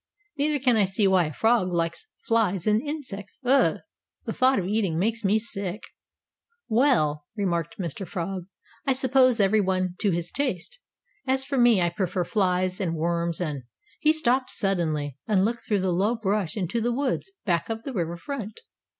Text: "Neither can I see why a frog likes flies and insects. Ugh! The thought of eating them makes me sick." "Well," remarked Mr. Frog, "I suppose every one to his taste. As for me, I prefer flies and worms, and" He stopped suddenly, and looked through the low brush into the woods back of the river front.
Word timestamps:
"Neither 0.35 0.57
can 0.57 0.77
I 0.77 0.85
see 0.85 1.05
why 1.05 1.25
a 1.25 1.31
frog 1.31 1.71
likes 1.71 2.07
flies 2.25 2.65
and 2.65 2.81
insects. 2.81 3.37
Ugh! 3.45 3.81
The 4.25 4.33
thought 4.33 4.57
of 4.57 4.65
eating 4.65 4.93
them 4.93 4.99
makes 4.99 5.23
me 5.23 5.37
sick." 5.37 5.83
"Well," 6.67 7.25
remarked 7.35 7.77
Mr. 7.77 8.07
Frog, 8.07 8.47
"I 8.87 8.93
suppose 8.93 9.39
every 9.39 9.61
one 9.61 9.93
to 9.99 10.09
his 10.09 10.31
taste. 10.31 10.79
As 11.27 11.45
for 11.45 11.59
me, 11.59 11.81
I 11.83 11.89
prefer 11.91 12.23
flies 12.23 12.79
and 12.81 12.95
worms, 12.95 13.39
and" 13.39 13.61
He 13.99 14.11
stopped 14.11 14.49
suddenly, 14.49 15.19
and 15.27 15.45
looked 15.45 15.67
through 15.67 15.81
the 15.81 15.93
low 15.93 16.15
brush 16.15 16.57
into 16.57 16.81
the 16.81 16.91
woods 16.91 17.31
back 17.45 17.69
of 17.69 17.83
the 17.83 17.93
river 17.93 18.15
front. 18.17 18.61